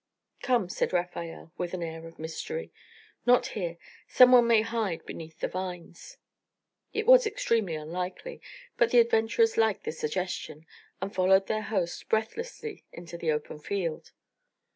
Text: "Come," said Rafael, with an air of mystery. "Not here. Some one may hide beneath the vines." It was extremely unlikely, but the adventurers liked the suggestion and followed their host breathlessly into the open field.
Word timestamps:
"Come," 0.41 0.67
said 0.67 0.93
Rafael, 0.93 1.51
with 1.59 1.75
an 1.75 1.83
air 1.83 2.07
of 2.07 2.17
mystery. 2.17 2.73
"Not 3.27 3.45
here. 3.49 3.77
Some 4.07 4.31
one 4.31 4.47
may 4.47 4.63
hide 4.63 5.05
beneath 5.05 5.39
the 5.39 5.47
vines." 5.47 6.17
It 6.91 7.05
was 7.05 7.27
extremely 7.27 7.75
unlikely, 7.75 8.41
but 8.77 8.89
the 8.89 8.97
adventurers 8.97 9.57
liked 9.57 9.83
the 9.83 9.91
suggestion 9.91 10.65
and 11.03 11.13
followed 11.13 11.45
their 11.45 11.61
host 11.61 12.09
breathlessly 12.09 12.83
into 12.91 13.15
the 13.15 13.31
open 13.31 13.59
field. 13.59 14.11